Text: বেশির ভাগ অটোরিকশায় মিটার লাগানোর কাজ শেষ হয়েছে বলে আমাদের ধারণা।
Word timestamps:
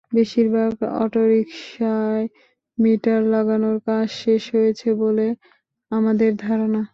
বেশির 0.11 0.47
ভাগ 0.55 0.71
অটোরিকশায় 0.97 2.25
মিটার 2.77 3.21
লাগানোর 3.33 3.77
কাজ 3.87 4.07
শেষ 4.21 4.43
হয়েছে 4.55 4.89
বলে 5.01 5.27
আমাদের 5.91 6.31
ধারণা। 6.37 6.81